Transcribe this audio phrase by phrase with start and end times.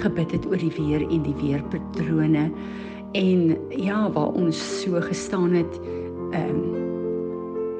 [0.00, 2.50] gebid het oor die weer en die weerpatrone
[3.18, 5.80] en ja, waar ons so gestaan het
[6.36, 6.60] um,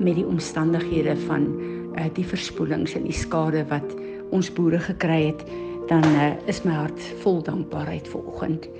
[0.00, 1.46] met die omstandighede van
[1.94, 3.94] uh, die verspoelings en die skade wat
[4.34, 5.44] ons boere gekry het,
[5.90, 8.70] dan uh, is my hart vol dankbaarheid vanoggend.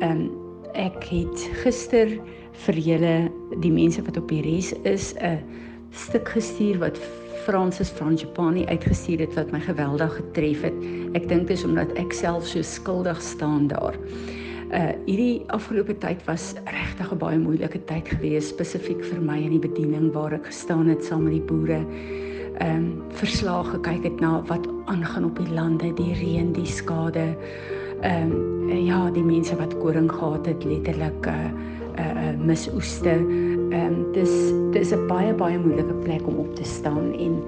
[0.00, 0.26] Ehm um,
[0.76, 2.10] ek het gister
[2.66, 3.12] vir julle
[3.62, 5.40] die mense wat op die res is 'n
[5.88, 7.00] stuk gestuur wat
[7.46, 10.78] Francis Frangipani uitgestuur het wat my geweldig getref het.
[11.14, 13.94] Ek dink dit is omdat ek self so skuldig staan daar.
[14.74, 19.54] Uh hierdie afgelope tyd was regtig 'n baie moeilike tyd gewees spesifiek vir my in
[19.54, 21.86] die bediening waar ek gestaan het saam met die boere.
[22.58, 27.36] Ehm um, verslae gekyk het na wat aangaan op die lande, die reën, die skade
[28.02, 31.34] ehm um, ja, die mense wat koring gehad het, letterlik uh,
[31.98, 33.22] uh, uh, misoeste.
[33.70, 37.42] Ehm um, dis dis 'n baie baie moeilike plek om op te staan en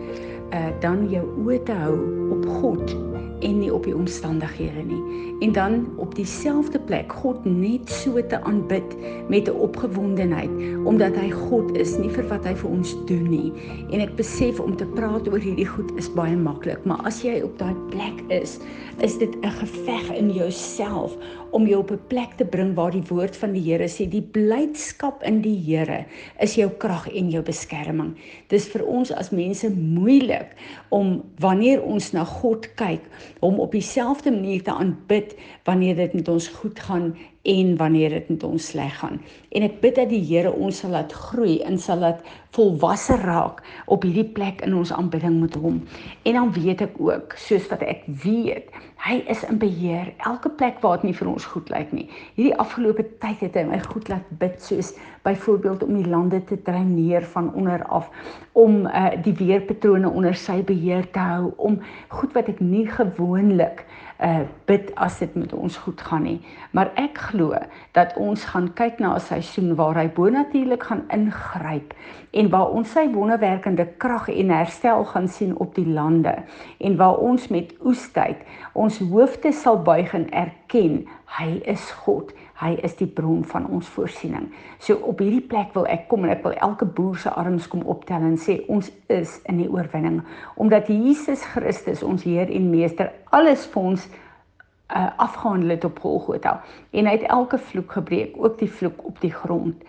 [0.53, 1.97] uh dan jou oë te hou
[2.31, 2.97] op God
[3.41, 5.03] en nie op die omstandighede nie.
[5.41, 8.97] En dan op dieselfde plek God net so te aanbid
[9.29, 10.51] met 'n opgewondenheid
[10.85, 13.53] omdat hy God is, nie vir wat hy vir ons doen nie.
[13.91, 17.41] En ek besef om te praat oor hierdie goed is baie maklik, maar as jy
[17.43, 18.59] op daai plek is,
[18.99, 21.17] is dit 'n geveg in jouself
[21.51, 24.23] om jou op 'n plek te bring waar die woord van die Here sê die
[24.23, 26.05] blydskap in die Here
[26.41, 28.17] is jou krag en jou beskerming.
[28.49, 30.55] Dis vir ons as mense moeilik
[30.89, 33.03] om wanneer ons na God kyk,
[33.41, 37.17] hom op dieselfde manier te aanbid wanneer dit met ons goed gaan
[37.49, 39.17] en wanneer dit met ons sleg gaan.
[39.57, 42.21] En ek bid dat die Here ons sal laat groei en sal laat
[42.57, 45.81] volwasse raak op hierdie plek in ons aanbidding met hom.
[46.29, 48.69] En dan weet ek ook, soos wat ek weet,
[49.05, 52.09] hy is in beheer elke plek waar dit nie vir ons goed lyk nie.
[52.37, 54.93] Hierdie afgelope tyd het hy my goed laat bid soos
[55.25, 58.11] byvoorbeeld om die lande te dreineer van onder af,
[58.59, 61.79] om uh, die weerpatrone onder sy beheer te hou, om
[62.13, 63.85] goed wat ek nie gewoonlik
[64.19, 66.41] uh bid as dit met ons goed gaan nie.
[66.71, 67.55] Maar ek glo
[67.93, 71.95] dat ons gaan kyk na 'n seisoen waar hy bonatuurlik gaan ingryp
[72.31, 76.35] en waar ons sy wonderwerkende krag en herstel gaan sien op die lande
[76.79, 78.37] en waar ons met oestyd
[78.73, 81.07] ons hoofde sal buig en erken
[81.39, 82.33] hy is God.
[82.59, 84.49] Hy is die bron van ons voorsiening.
[84.83, 87.85] So op hierdie plek wil ek kom en ek wil elke boer se arms kom
[87.87, 90.25] optel en sê ons is in die oorwinning
[90.59, 96.59] omdat Jesus Christus ons Heer en Meester alles vir ons uh, afgehandel het op Golgotha
[96.91, 99.87] en hy het elke vloek gebreek, ook die vloek op die grond.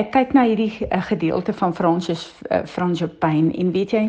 [0.00, 4.04] Ek kyk na hierdie uh, gedeelte van Francis uh, Franjopin en weet jy,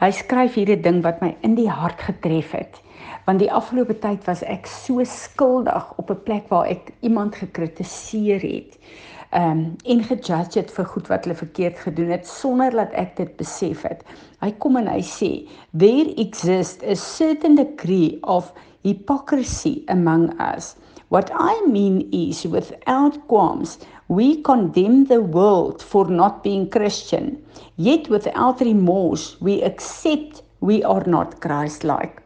[0.00, 2.82] hy skryf hierdie ding wat my in die hart getref het
[3.26, 8.42] want die afgelope tyd was ek so skuldig op 'n plek waar ek iemand gekritiseer
[8.42, 8.78] het
[9.32, 13.36] um en gejudge het vir goed wat hulle verkeerd gedoen het sonder dat ek dit
[13.36, 14.02] besef het.
[14.40, 15.30] Hy kom en hy sê
[15.72, 20.76] there exists a certain degree of hypocrisy among us.
[21.12, 23.76] What I mean is without qualms
[24.08, 27.36] we condemn the world for not being Christian
[27.76, 32.22] yet without remorse we accept we are not Christ-like.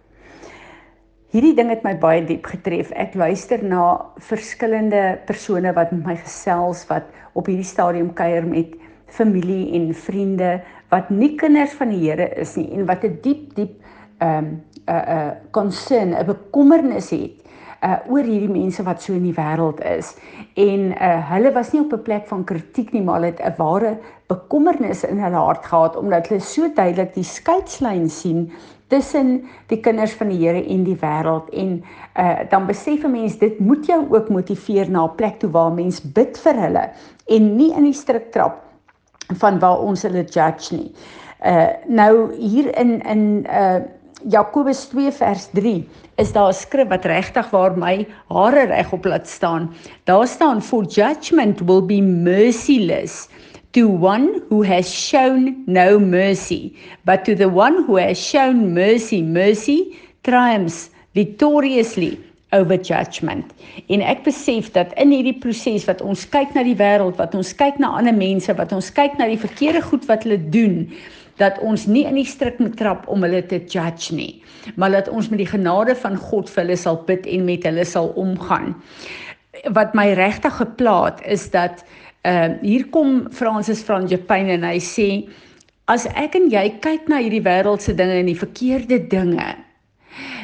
[1.34, 2.92] Hierdie ding het my baie diep getref.
[2.94, 8.78] Ek luister na verskillende persone wat met my gesels wat op hierdie stadium kuier met
[9.10, 10.60] familie en vriende
[10.94, 13.74] wat nie kinders van die Here is nie en wat 'n diep diep
[14.22, 14.50] ehm um,
[14.86, 17.46] 'n uh, 'n uh, concern, 'n bekommernis het
[17.84, 20.14] uh oor hierdie mense wat so in die wêreld is
[20.56, 23.98] en uh hulle was nie op 'n plek van kritiek nie maar het 'n ware
[24.28, 28.50] bekommernis in hulle hart gehad omdat hulle so duidelik die skeidslyn sien
[28.88, 31.84] tussen die kinders van die Here en die wêreld en
[32.18, 35.72] uh dan besef 'n mens dit moet jou ook motiveer na 'n plek toe waar
[35.72, 36.90] mens bid vir hulle
[37.26, 38.62] en nie in die strik trap
[39.34, 40.92] van waar ons hulle judge nie.
[41.44, 43.80] Uh nou hier in in uh
[44.24, 45.84] Jakobus 2 vers 3
[46.16, 49.74] is daar 'n skrif wat regtig waar my hare reg op laat staan.
[50.04, 53.28] Daar staan for judgment will be merciless
[53.72, 56.72] to one who has shown no mercy,
[57.04, 62.18] but to the one who has shown mercy, mercy triumphs victoriously
[62.52, 63.52] over judgment.
[63.86, 67.52] En ek besef dat in hierdie proses wat ons kyk na die wêreld, wat ons
[67.52, 70.86] kyk na ander mense, wat ons kyk na die verkeerde goed wat hulle doen,
[71.40, 74.42] dat ons nie in die struik moet trap om hulle te judge nie,
[74.76, 77.84] maar dat ons met die genade van God vir hulle sal bid en met hulle
[77.84, 78.74] sal omgaan.
[79.76, 81.84] Wat my regtig geplaat is dat
[82.26, 85.08] uh hier kom Francis van Japan en hy sê
[85.86, 89.54] as ek en jy kyk na hierdie wêreldse dinge en die verkeerde dinge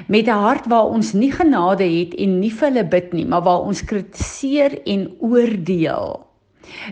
[0.06, 3.43] met 'n hart waar ons nie genade het en nie vir hulle bid nie, maar
[3.43, 6.27] waar ons kritiseer en oordeel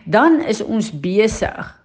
[0.04, 1.79] dan is ons besig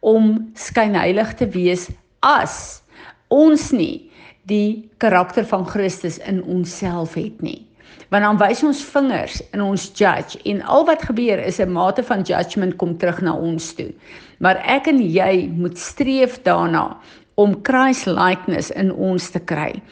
[0.00, 1.88] om skynheilig te wees
[2.20, 2.82] as
[3.28, 4.08] ons nie
[4.48, 7.64] die karakter van Christus in onsself het nie.
[8.08, 12.02] Want dan wys ons vingers in ons judge en al wat gebeur is 'n mate
[12.02, 13.92] van judgement kom terug na ons toe.
[14.38, 16.96] Maar ek en jy moet streef daarna
[17.34, 19.82] om Christ likeness in ons te kry.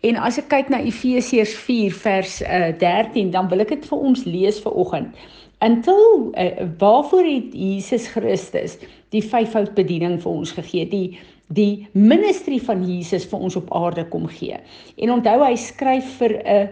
[0.00, 3.88] En as ek kyk na Efesiërs 4 vers uh, eh, 13, dan wil ek dit
[3.90, 5.16] vir ons lees vir oggend.
[5.64, 8.76] Until uh, waarvoor het Jesus Christus
[9.14, 10.84] die vyfvoud bediening vir ons gegee?
[10.90, 11.06] Die
[11.54, 14.56] die ministerie van Jesus vir ons op aarde kom gee.
[14.96, 16.68] En onthou hy skryf vir 'n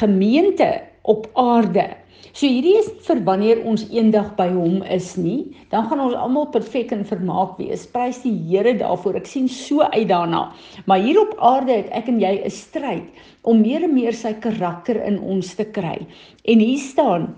[0.00, 0.68] gemeente
[1.02, 1.86] op aarde.
[2.32, 6.50] So hierdie is vir wanneer ons eendag by hom is nie, dan gaan ons almal
[6.52, 7.86] perfek en vermaak wees.
[7.86, 9.16] Prys die Here daarvoor.
[9.16, 10.52] Ek sien so uit daarna.
[10.86, 13.06] Maar hier op aarde het ek en jy 'n stryd
[13.42, 16.06] om meer en meer sy karakter in ons te kry.
[16.44, 17.34] En hier staan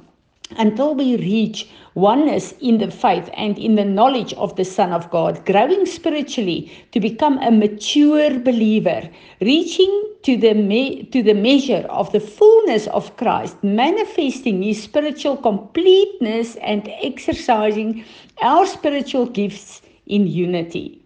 [0.59, 5.11] until we reach oneness in the faith and in the knowledge of the Son of
[5.11, 9.09] God, growing spiritually to become a mature believer,
[9.41, 9.93] reaching
[10.23, 16.57] to the, me- to the measure of the fullness of Christ, manifesting his spiritual completeness
[16.57, 18.05] and exercising
[18.43, 21.01] our spiritual gifts in unity.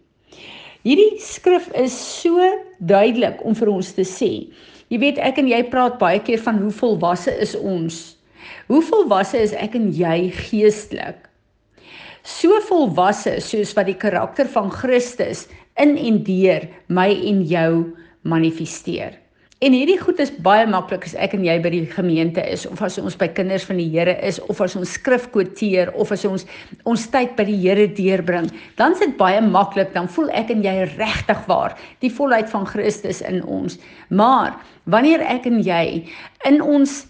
[0.84, 2.36] Hierdie skrif is so
[2.84, 4.50] duidelik om vir ons te sê.
[4.92, 8.13] Jy weet ek en jy praat baie keer van hoe volwasse is ons
[8.68, 11.28] Hoe volwasse is ek en jy geestelik?
[12.24, 15.44] So volwasse soos wat die karakter van Christus
[15.80, 17.72] in en deur my en jou
[18.24, 19.18] manifesteer.
[19.64, 22.82] En hierdie goed is baie maklik as ek en jy by die gemeente is of
[22.84, 26.24] as ons by kinders van die Here is of as ons skrif kwoteer of as
[26.28, 26.44] ons
[26.90, 30.60] ons tyd by die Here deurbring, dan is dit baie maklik, dan voel ek en
[30.66, 33.78] jy regtig waar die volheid van Christus in ons.
[34.10, 34.52] Maar
[34.90, 36.02] wanneer ek en jy
[36.50, 37.04] in ons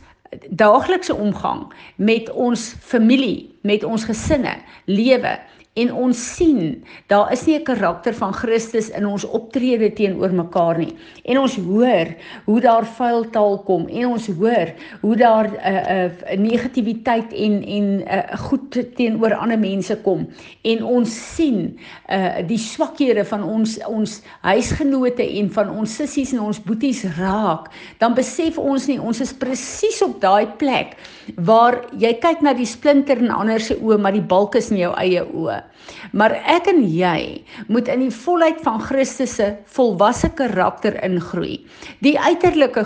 [0.49, 1.67] daaglikse omgang
[1.97, 5.39] met ons familie, met ons gesinne, lewe
[5.75, 10.79] en ons sien daar is nie 'n karakter van Christus in ons optrede teenoor mekaar
[10.79, 10.95] nie.
[11.25, 16.05] En ons hoor hoe daar vuil taal kom en ons hoor hoe daar 'n uh,
[16.05, 20.29] uh, negativiteit en en uh, goed teenoor ander mense kom.
[20.63, 21.79] En ons sien
[22.09, 27.71] uh, die swakhede van ons ons huisgenote en van ons sissies en ons boeties raak.
[27.99, 30.97] Dan besef ons nie ons is presies op daai plek
[31.37, 34.77] waar jy kyk na die splinter in ander se oë maar die balk is in
[34.77, 35.64] jou eie oë
[36.13, 41.61] Maar ek en jy moet in die volheid van Christus se volwasse karakter ingroei.
[42.05, 42.85] Die uiterlike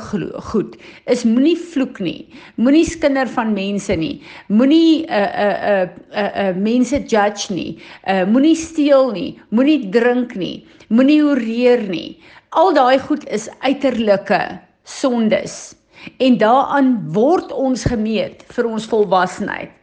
[0.50, 0.76] goed
[1.06, 2.28] is moenie vloek nie.
[2.56, 4.22] Moenie skinder van mense nie.
[4.48, 7.78] Moenie 'n 'n 'n 'n mense judge nie.
[8.06, 9.38] Uh moenie steel nie.
[9.50, 10.66] Moenie drink nie.
[10.88, 12.20] Moenie horeer nie.
[12.50, 15.74] Al daai goed is uiterlike sondes.
[16.18, 19.77] En daaraan word ons gemeet vir ons volwassenheid.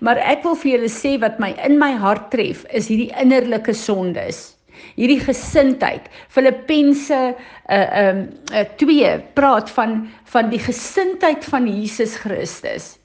[0.00, 3.74] Maar ek wil vir julle sê wat my in my hart tref is hierdie innerlike
[3.76, 4.56] sondes.
[4.96, 6.08] Hierdie gesindheid.
[6.32, 7.18] Filippense
[7.70, 8.22] uh um
[8.56, 12.96] uh, 2 praat van van die gesindheid van Jesus Christus.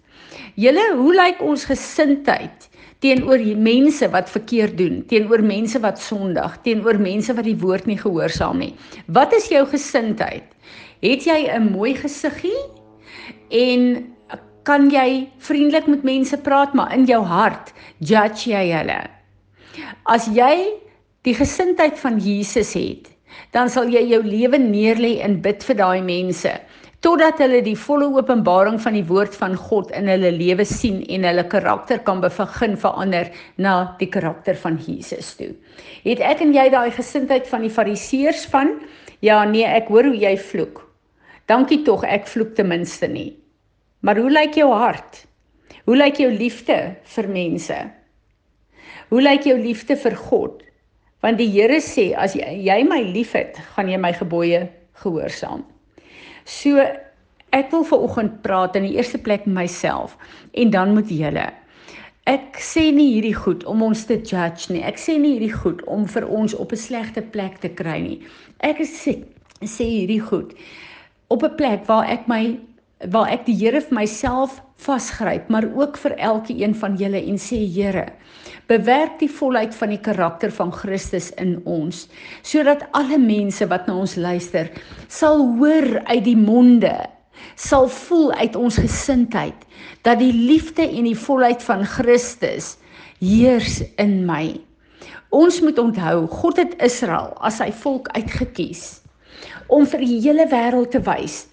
[0.56, 2.70] Julle, hoe lyk ons gesindheid
[3.04, 8.00] teenoor mense wat verkeerd doen, teenoor mense wat sondig, teenoor mense wat die woord nie
[8.00, 8.72] gehoorsaam nie?
[9.12, 10.48] Wat is jou gesindheid?
[11.04, 12.62] Het jy 'n mooi gesiggie?
[13.52, 14.15] En
[14.66, 19.02] kan jy vriendelik met mense praat, maar in jou hart judge jy hulle.
[20.10, 20.56] As jy
[21.26, 23.12] die gesindheid van Jesus het,
[23.54, 26.54] dan sal jy jou lewe neerlê en bid vir daai mense
[27.06, 31.28] totdat hulle die volle openbaring van die woord van God in hulle lewe sien en
[31.28, 33.30] hulle karakter kan begin verander
[33.62, 35.52] na die karakter van Jesus toe.
[36.02, 38.74] Het ek en jy daai gesindheid van die fariseërs van
[39.22, 40.82] ja nee, ek hoor hoe jy vloek.
[41.46, 43.36] Dankie tog, ek vloek ten minste nie.
[44.06, 45.24] Maar hoe lyk jou hart?
[45.86, 46.78] Hoe lyk jou liefde
[47.16, 47.78] vir mense?
[49.10, 50.60] Hoe lyk jou liefde vir God?
[51.26, 54.68] Want die Here sê as jy, jy my liefhet, gaan jy my gebooie
[55.02, 55.64] gehoorsaam.
[56.46, 56.84] So
[57.56, 60.14] ek wil ver oggend praat in die eerste plek myself
[60.54, 61.48] en dan met julle.
[62.30, 64.84] Ek sê nie hierdie goed om ons te judge nie.
[64.86, 68.22] Ek sê nie hierdie goed om vir ons op 'n slegte plek te kry nie.
[68.62, 69.18] Ek sê
[69.66, 70.54] sê hierdie goed
[71.30, 72.60] op 'n plek waar ek my
[73.12, 77.40] waar ek die Here vir myself vasgryp, maar ook vir elke een van julle en
[77.42, 78.08] sê Here,
[78.72, 82.06] bewerk die volheid van die karakter van Christus in ons,
[82.44, 84.72] sodat alle mense wat na ons luister,
[85.08, 86.94] sal hoor uit die monde,
[87.60, 89.68] sal voel uit ons gesindheid
[90.08, 92.76] dat die liefde en die volheid van Christus
[93.20, 94.56] heers in my.
[95.36, 98.86] Ons moet onthou, God het Israel as sy volk uitget kies
[99.68, 101.44] om vir die hele wêreld te wys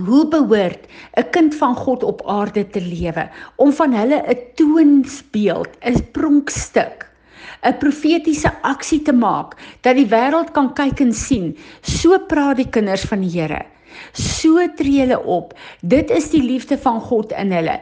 [0.00, 0.86] Hoe behoort
[1.20, 7.10] 'n kind van God op aarde te lewe om van hulle 'n toonsbeeld, 'n pronkstuk,
[7.62, 11.56] 'n profetiese aksie te maak dat die wêreld kan kyk en sien.
[11.82, 13.66] So praat die kinders van die Here.
[14.12, 15.54] So tree hulle op.
[15.80, 17.80] Dit is die liefde van God in hulle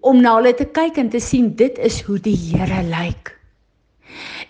[0.00, 3.37] om na hulle te kyk en te sien dit is hoe die Here lyk.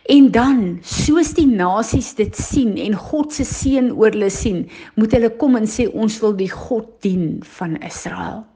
[0.09, 4.63] En dan, soos die nasies dit sien en God se seën oor hulle sien,
[4.97, 8.47] moet hulle kom en sê ons wil die God dien van Israel.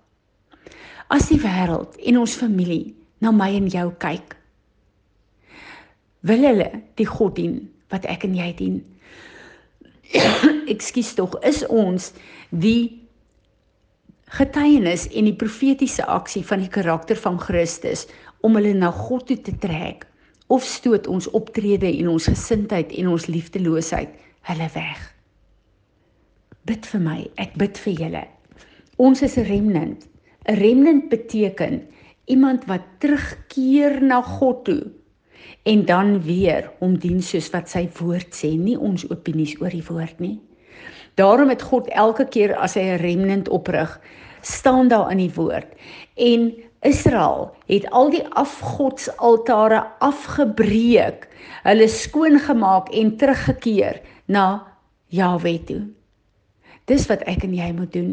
[1.12, 4.32] As die wêreld en ons familie na my en jou kyk,
[6.24, 7.58] wil hulle die God dien
[7.92, 8.78] wat ek en jy dien.
[10.72, 12.14] Ekskuus tog, is ons
[12.48, 13.02] die
[14.38, 18.06] getuienis en die profetiese aksie van die karakter van Christus
[18.40, 20.08] om hulle na God toe te trek
[20.52, 24.12] of stoot ons optrede en ons gesindheid en ons liefdeloosheid
[24.50, 25.00] hulle weg.
[26.68, 28.24] Bid vir my, ek bid vir julle.
[29.00, 30.04] Ons is 'n remnant.
[30.48, 31.82] 'n Remnant beteken
[32.26, 34.82] iemand wat terugkeer na God toe
[35.62, 39.86] en dan weer hom dien soos wat sy woord sê, nie ons opinies oor die
[39.88, 40.38] woord nie.
[41.14, 44.00] Daarom het God elke keer as hy 'n remnant oprig,
[44.42, 45.68] staan daar in die woord.
[46.16, 51.28] En Israel het al die afgodsaltare afgebreek,
[51.62, 54.66] hulle skoon gemaak en teruggekeer na
[55.14, 55.82] Jahwe toe.
[56.90, 58.12] Dis wat ek en jy moet doen.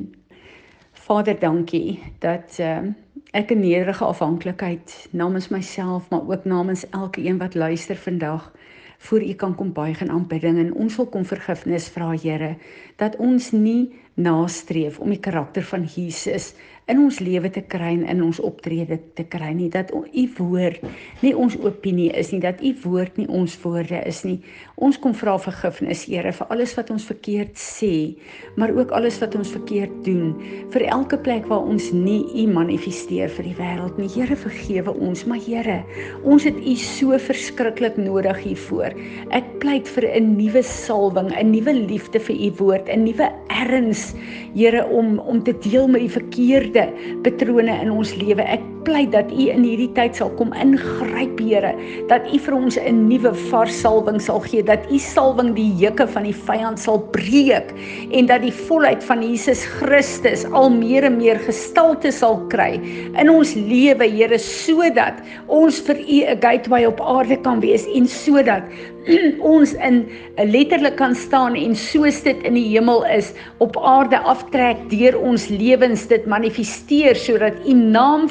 [0.93, 2.93] Vader, dankie dat uh,
[3.33, 8.51] ek 'n nederige afhanklikheid namens myself, maar ook namens elke een wat luister vandag
[8.99, 12.55] voor U kan kom buig in aanbidding en ons wil kom vergifnis vra Here
[12.95, 16.53] dat ons nie nastreef om die karakter van Jesus
[16.89, 20.81] in ons lewe te kry en in ons optrede te kry nie dat u woord
[21.21, 24.39] nie ons opinie is nie dat u woord nie ons woorde is nie.
[24.79, 28.15] Ons kom vra vergifnis Here vir alles wat ons verkeerd sê
[28.57, 30.33] maar ook alles wat ons verkeerd doen.
[30.73, 34.09] Vir elke plek waar ons nie u manifesteer vir die wêreld nie.
[34.15, 35.81] Here vergewe ons maar Here
[36.23, 38.95] ons het u so verskriklik nodig hiervoor.
[39.35, 44.13] Ek pleit vir 'n nuwe salwing 'n nuwe liefde vir u woord 'n nuwe erns
[44.55, 46.78] Here om om te deel met die verkeerde
[47.25, 48.45] patrone in ons lewe.
[48.45, 51.71] Ek pleit dat U in hierdie tyd sal kom ingryp, Here,
[52.09, 56.07] dat U vir ons 'n nuwe vars salwing sal gee, dat U salwing die juke
[56.07, 57.73] van die vyand sal breek.
[58.11, 62.79] En dat die volheid van Jesus Christus al meer en meer gestalte sal kry
[63.15, 67.87] in ons lewe, Here, sodat ons vir U 'n gateway op aarde kan wees.
[67.87, 68.63] En sodat
[69.53, 70.03] ons in
[70.35, 73.31] letterlik kan staan en soos dit in die hemel is
[73.63, 76.07] op aarde aftrek deur ons lewens.
[76.11, 78.27] Dit manifesteer sodat u naam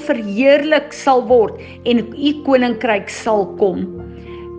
[0.49, 3.85] verheerlik sal word en u koninkryk sal kom.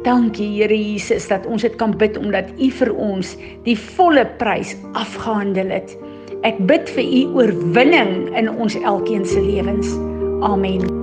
[0.05, 3.33] Dankie Here Jesus dat ons dit kan bid omdat u vir ons
[3.65, 5.97] die volle prys afgehandel het.
[6.47, 9.97] Ek bid vir u oorwinning in ons elkeen se lewens.
[10.45, 10.98] Amen.